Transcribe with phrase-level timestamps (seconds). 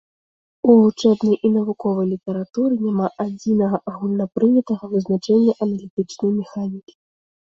[0.69, 6.93] У вучэбнай і навуковай літаратуры няма адзінага агульнапрынятага вызначэння аналітычнай механікі.